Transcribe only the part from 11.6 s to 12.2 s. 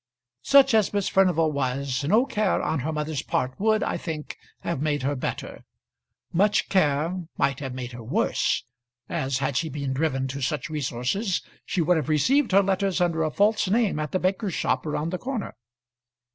she would have